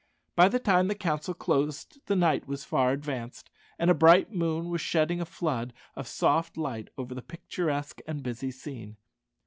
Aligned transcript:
By 0.35 0.49
the 0.49 0.57
time 0.57 0.87
the 0.87 0.95
council 0.95 1.35
closed 1.35 1.99
the 2.07 2.15
night 2.15 2.47
was 2.47 2.63
far 2.63 2.91
advanced, 2.91 3.51
and 3.77 3.91
a 3.91 3.93
bright 3.93 4.31
moon 4.31 4.69
was 4.69 4.81
shedding 4.81 5.21
a 5.21 5.25
flood 5.25 5.73
of 5.95 6.07
soft 6.07 6.57
light 6.57 6.87
over 6.97 7.13
the 7.13 7.21
picturesque 7.21 8.01
and 8.07 8.23
busy 8.23 8.49
scene. 8.49 8.97